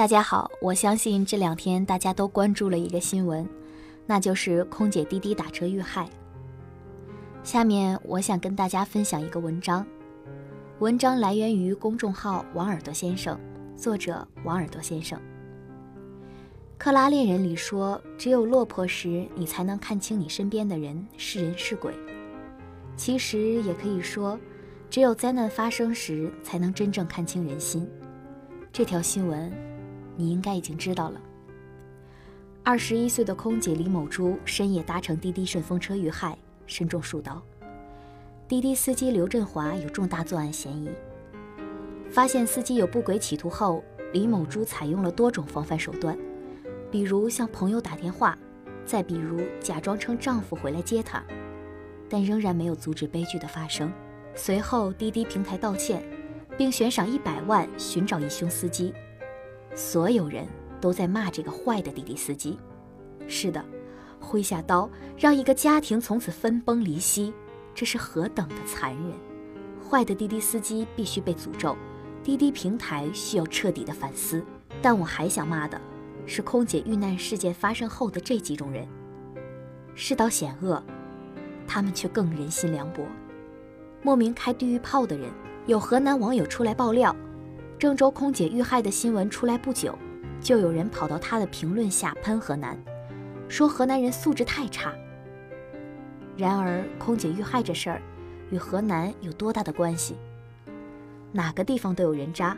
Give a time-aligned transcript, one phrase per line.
[0.00, 3.46] 大家好，我相信这两天大家都关注了一个新闻，
[4.06, 6.08] 那就是空姐滴滴打车遇害。
[7.42, 9.86] 下面我想跟大家分享一个文章，
[10.78, 13.38] 文章来源于公众号王耳朵先生，
[13.76, 15.18] 作者王耳朵先生。
[16.78, 21.92] 《克拉恋人》里说，只有落魄时，你才能看清你身边的人是人是鬼。
[22.96, 24.40] 其实也可以说，
[24.88, 27.86] 只有灾难发生时，才能真正看清人心。
[28.72, 29.52] 这条新闻。
[30.20, 31.20] 你应该已经知道了。
[32.62, 37.42] 二十一岁的空姐李某珠深夜搭乘滴滴顺风车遇害，身中数刀。
[38.46, 40.90] 滴滴司机刘振华有重大作案嫌疑。
[42.10, 46.18] 发现司机有不轨企图后，李某珠采用了多种防范手段，
[46.90, 48.36] 比如向朋友打电话，
[48.84, 51.22] 再比如假装称丈夫回来接她，
[52.10, 53.90] 但仍然没有阻止悲剧的发生。
[54.34, 56.02] 随后，滴滴平台道歉，
[56.58, 58.92] 并悬赏一百万寻找疑凶司机。
[59.74, 60.46] 所有人
[60.80, 62.58] 都在骂这个坏的滴滴司机。
[63.26, 63.64] 是的，
[64.18, 67.32] 挥下刀让一个家庭从此分崩离析，
[67.74, 69.12] 这是何等的残忍！
[69.88, 71.76] 坏的滴滴司机必须被诅咒，
[72.22, 74.44] 滴滴平台需要彻底的反思。
[74.82, 75.80] 但我还想骂的
[76.26, 78.86] 是空姐遇难事件发生后的这几种人。
[79.94, 80.82] 世道险恶，
[81.66, 83.04] 他们却更人心凉薄。
[84.02, 85.30] 莫名开地狱炮的人，
[85.66, 87.14] 有河南网友出来爆料。
[87.80, 89.98] 郑州空姐遇害的新闻出来不久，
[90.38, 92.78] 就有人跑到她的评论下喷河南，
[93.48, 94.92] 说河南人素质太差。
[96.36, 98.02] 然而，空姐遇害这事儿
[98.50, 100.14] 与河南有多大的关系？
[101.32, 102.54] 哪个地方都有人渣。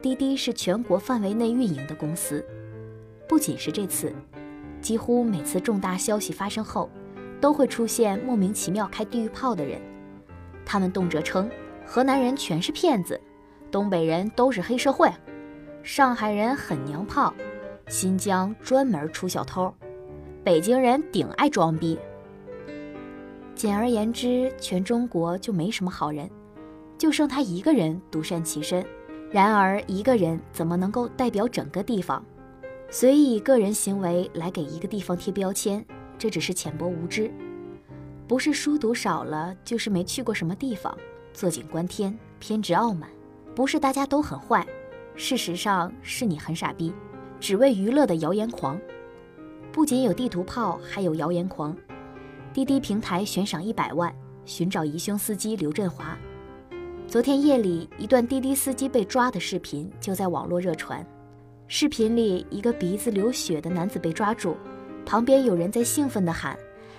[0.00, 2.42] 滴滴是全国范围内运营的公司，
[3.28, 4.10] 不仅是这次，
[4.80, 6.88] 几乎每次重大消息发生后，
[7.42, 9.78] 都会出现莫名其妙开地狱炮的人。
[10.64, 11.50] 他们动辄称
[11.84, 13.20] 河南人全是骗子。
[13.76, 15.12] 东北人都是黑社会，
[15.82, 17.34] 上海人很娘炮，
[17.88, 19.70] 新疆专门出小偷，
[20.42, 21.98] 北京人顶爱装逼。
[23.54, 26.26] 简而言之，全中国就没什么好人，
[26.96, 28.82] 就剩他一个人独善其身。
[29.30, 32.24] 然而，一个人怎么能够代表整个地方？
[32.88, 35.84] 随意以个人行为来给一个地方贴标签，
[36.16, 37.30] 这只是浅薄无知，
[38.26, 40.96] 不是书读少了，就是没去过什么地方，
[41.34, 43.10] 坐井观天，偏执傲慢。
[43.56, 44.66] 不是大家都很坏，
[45.14, 46.92] 事实上是你很傻逼，
[47.40, 48.78] 只为娱乐的谣言狂。
[49.72, 51.74] 不仅有地图炮，还有谣言狂。
[52.52, 56.18] 滴滴平台悬赏一百万寻找疑凶司机刘振华。
[57.08, 61.02] 昨天夜里，一段滴滴司机被抓的视频就在网络热传。
[61.66, 64.54] 视频里，一个鼻子流血的男子被抓住，
[65.06, 66.54] 旁边有人在兴奋地喊：“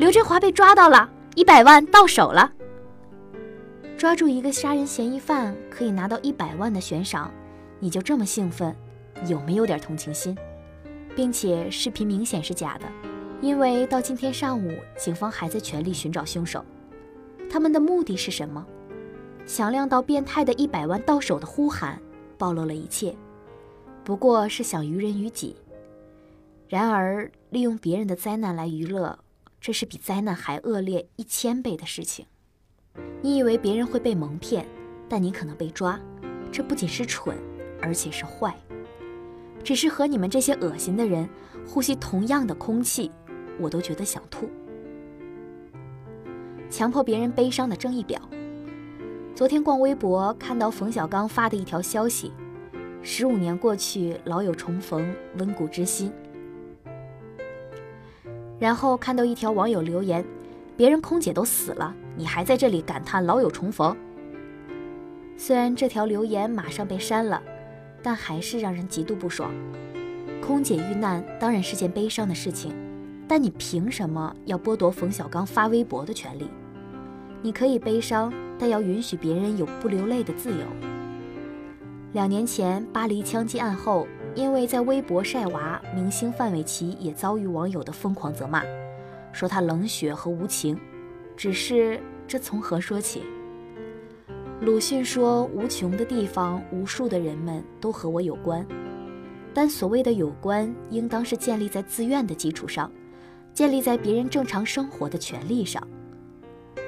[0.00, 2.50] 刘振华被抓到了，一百万到手了。”
[3.98, 7.34] 抓住一个杀人嫌疑犯可以拿到一百万的悬赏，
[7.80, 8.72] 你就这么兴奋，
[9.26, 10.38] 有没有点同情心？
[11.16, 12.86] 并且视频明显是假的，
[13.40, 16.64] 因为到今天上午，警方还在全力寻找凶手。
[17.50, 18.64] 他们的目的是什么？
[19.46, 22.00] 响亮到变态的一百万到手的呼喊，
[22.38, 23.16] 暴露了一切，
[24.04, 25.56] 不过是想于人于己。
[26.68, 29.18] 然而，利用别人的灾难来娱乐，
[29.60, 32.26] 这是比灾难还恶劣一千倍的事情。
[33.20, 34.64] 你以为别人会被蒙骗，
[35.08, 35.98] 但你可能被抓，
[36.52, 37.36] 这不仅是蠢，
[37.82, 38.54] 而且是坏。
[39.64, 41.28] 只是和你们这些恶心的人
[41.66, 43.10] 呼吸同样的空气，
[43.58, 44.48] 我都觉得想吐。
[46.70, 48.20] 强迫别人悲伤的正义表。
[49.34, 52.32] 昨天逛微博看到冯小刚发的一条消息：
[53.02, 56.12] 十五年过去，老友重逢，温故知新。
[58.58, 60.24] 然后看到一条网友留言。
[60.76, 63.96] 别人空姐都死了，你还在这里感叹老友重逢。
[65.36, 67.40] 虽然这条留言马上被删了，
[68.02, 69.52] 但还是让人极度不爽。
[70.42, 72.74] 空姐遇难当然是件悲伤的事情，
[73.28, 76.50] 但你凭什么要剥夺冯小刚发微博的权利？
[77.40, 80.64] 你可以悲伤，但要允许别人有不流泪的自由。
[82.14, 88.64] 两年前巴黎枪击案后，因为在微博晒娃，明星范玮琪也遭遇网友的疯狂责骂。
[89.30, 90.76] 说他冷血和无情，
[91.38, 93.22] 只是这从何说起？
[94.60, 98.66] 鲁迅说：“无穷的地方，无数的人们都和我有关，
[99.54, 102.90] 但所谓的有关，应当是建立在自愿的基础上，
[103.54, 105.80] 建立在别人正常生活的权利上。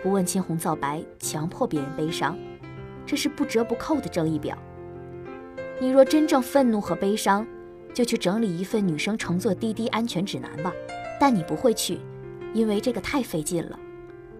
[0.00, 2.38] 不问青红皂白，强迫别人悲伤，
[3.04, 4.56] 这是不折不扣的正义表。
[5.80, 7.44] 你若真正愤怒和悲伤，
[7.92, 10.72] 就去整理一份女生乘坐滴滴安全指南吧。
[11.18, 11.98] 但你不会去。”
[12.54, 13.78] 因为这个太费劲了，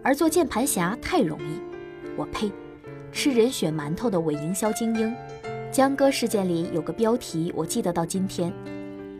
[0.03, 1.59] 而做键盘侠太容易。
[2.15, 2.51] 我呸！
[3.11, 5.15] 吃人血馒头的伪营销精英，
[5.71, 8.53] 江歌事件里有个标题，我记得到今天。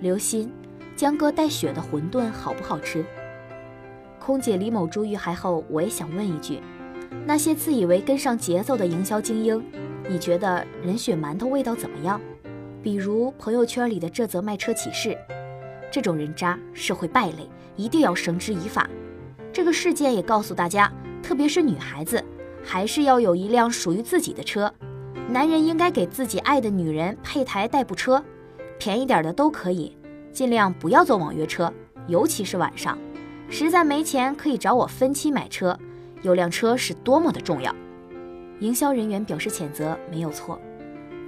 [0.01, 0.51] 刘鑫，
[0.95, 3.03] 江歌带血的馄饨好不好吃？
[4.19, 6.59] 空姐李某珠遇害后，我也想问一句：
[7.25, 9.63] 那些自以为跟上节奏的营销精英，
[10.07, 12.19] 你觉得人血馒头味道怎么样？
[12.83, 15.17] 比如朋友圈里的这则卖车启事，
[15.89, 18.87] 这种人渣，社会败类，一定要绳之以法。
[19.51, 20.91] 这个事件也告诉大家，
[21.23, 22.23] 特别是女孩子，
[22.63, 24.71] 还是要有一辆属于自己的车。
[25.29, 28.23] 男人应该给自己爱的女人配台代步车，
[28.77, 29.97] 便宜点的都可以，
[30.31, 31.73] 尽量不要坐网约车，
[32.07, 32.97] 尤其是晚上。
[33.49, 35.77] 实在没钱，可以找我分期买车。
[36.21, 37.73] 有辆车是多么的重要。
[38.59, 40.59] 营销人员表示谴责，没有错，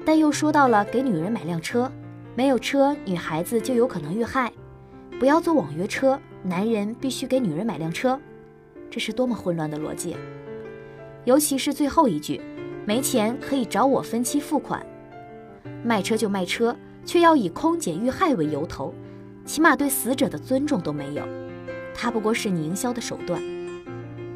[0.06, 1.92] 但又说到了给女人买辆车，
[2.36, 4.52] 没有车，女孩子就有可能遇害。
[5.20, 8.20] 不要坐网约车，男人必须给女人买辆车，
[8.90, 10.16] 这是多么混乱的逻辑。
[11.26, 12.40] 尤其是最后一句，
[12.86, 14.86] 没钱可以找我分期付款。
[15.84, 18.94] 卖车就卖车，却要以空姐遇害为由头，
[19.46, 21.28] 起码对死者的尊重都没有。
[21.94, 23.42] 他不过是你营销的手段，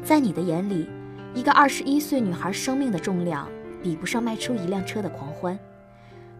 [0.02, 0.86] 在你的眼里，
[1.34, 3.48] 一个二十一岁女孩生命的重量
[3.82, 5.58] 比不上卖出一辆车的狂欢，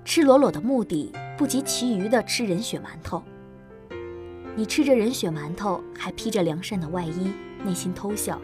[0.04, 3.22] 赤裸裸的目的不及其余的吃人血馒头。
[4.56, 7.32] 你吃着人血馒头，还披着良善的外衣，
[7.64, 8.40] 内心偷笑，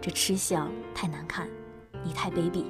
[0.00, 1.46] 这吃相太难看，
[2.02, 2.64] 你太卑鄙。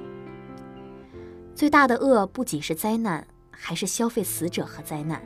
[1.55, 5.19] 最大的恶不仅是灾难，还是消费死者和灾难。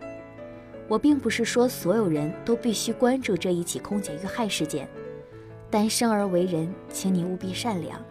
[0.88, 4.88] 我并不是说所有人都必须关注这一起空姐遇害事件，
[5.70, 8.02] 但生而为人，请你务必善良。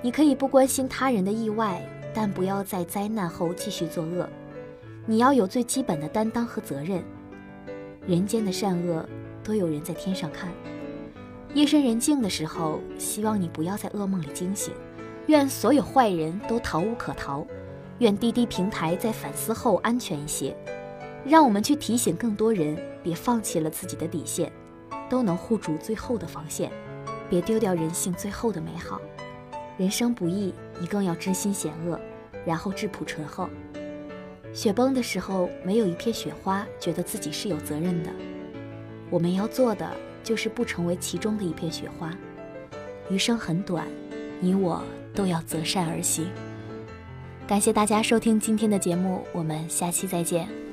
[0.00, 1.84] 你可以不关心他人的意外，
[2.14, 4.28] 但不要在灾难后继续作恶。
[5.06, 7.02] 你要有最基本的担当和责任。
[8.06, 9.06] 人间的善恶，
[9.44, 10.50] 都有人在天上看。
[11.52, 14.72] 夜深人静的时候，希望你不要在噩梦里惊醒。
[15.26, 17.46] 愿所有坏人都逃无可逃。
[17.98, 20.56] 愿滴滴平台在反思后安全一些。
[21.24, 24.50] 让我们去提醒更多人，别放弃了自己的底线，
[25.08, 26.72] 都能护住最后的防线，
[27.28, 28.98] 别丢掉人性最后的美好。
[29.76, 32.00] 人生不易，你更要知心险恶，
[32.46, 33.50] 然后质朴醇厚。
[34.52, 38.10] 雪崩的时候，没有一片雪花觉得自己是有责任的。
[39.08, 39.88] 我们要做的
[40.22, 42.12] 就是不成为其中的一片雪花。
[43.08, 43.86] 余生很短，
[44.40, 44.82] 你我
[45.14, 46.28] 都要择善而行。
[47.46, 50.69] 感谢大家收听今天的节目，我们下期再见。